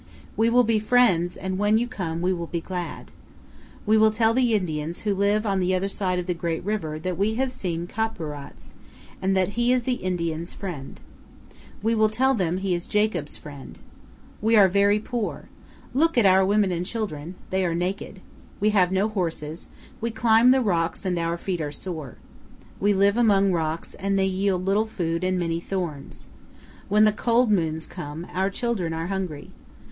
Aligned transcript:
We 0.35 0.49
will 0.49 0.63
be 0.63 0.79
friends 0.79 1.37
and 1.37 1.59
when 1.59 1.77
you 1.77 1.87
come 1.87 2.23
we 2.23 2.33
will 2.33 2.47
be 2.47 2.59
glad. 2.59 3.11
We 3.85 3.99
will 3.99 4.09
tell 4.09 4.33
the 4.33 4.55
Indians 4.55 5.01
who 5.01 5.13
live 5.13 5.45
on 5.45 5.59
the 5.59 5.75
other 5.75 5.89
side 5.89 6.17
of 6.17 6.25
the 6.25 6.33
great 6.33 6.63
river 6.65 6.97
that 6.97 7.19
we 7.19 7.35
have 7.35 7.51
seen 7.51 7.85
Ka'purats, 7.85 8.73
and 9.21 9.37
that 9.37 9.49
he 9.49 9.71
is 9.71 9.83
the 9.83 10.01
Indians' 10.03 10.55
friend. 10.55 10.99
We 11.83 11.93
will 11.93 12.09
tell 12.09 12.33
them 12.33 12.57
he 12.57 12.73
is 12.73 12.87
Jacob's 12.87 13.37
322 13.37 13.83
CANYONS 13.83 14.39
OF 14.39 14.41
THE 14.41 14.55
COLORADO. 14.55 14.71
friend. 14.71 14.73
We 14.73 14.81
are 14.81 14.81
very 14.87 14.99
poor. 14.99 15.49
Look 15.93 16.17
at 16.17 16.25
our 16.25 16.43
women 16.43 16.71
and 16.71 16.83
children; 16.83 17.35
they 17.51 17.63
are 17.63 17.75
naked. 17.75 18.21
We 18.59 18.71
have 18.71 18.91
no 18.91 19.07
horses; 19.07 19.67
we 20.01 20.09
climb 20.09 20.49
the 20.49 20.61
rocks 20.61 21.05
and 21.05 21.19
our 21.19 21.37
feet 21.37 21.61
are 21.61 21.71
sore. 21.71 22.17
We 22.79 22.95
live 22.95 23.17
among 23.17 23.51
rocks 23.51 23.93
and 23.93 24.17
they 24.17 24.25
yield 24.25 24.65
little 24.65 24.87
food 24.87 25.23
and 25.23 25.37
many 25.37 25.59
thorns. 25.59 26.25
When 26.89 27.03
the 27.03 27.11
cold 27.11 27.51
moons 27.51 27.85
come, 27.85 28.25
our 28.33 28.49
children 28.49 28.93
are 28.93 29.05
hungry. 29.05 29.51